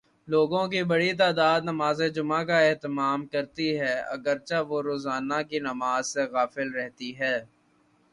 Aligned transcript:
لوگوں 0.27 0.65
کی 0.67 0.81
بڑی 0.83 1.11
تعداد 1.13 1.61
نمازجمعہ 1.63 2.43
کا 2.43 2.57
اہتمام 2.59 3.19
کرتی 3.25 3.69
ہے، 3.79 3.93
اگر 4.15 4.37
چہ 4.39 4.57
وہ 4.69 4.77
روزانہ 4.81 5.39
کی 5.49 5.59
نماز 5.59 6.03
سے 6.13 6.23
غافل 6.33 6.67
رہتی 6.73 7.09
ہے۔ 7.19 7.35